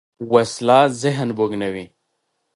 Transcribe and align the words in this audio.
وسله 0.31 0.79
ذهن 1.01 1.29
بوږنوې 1.37 1.85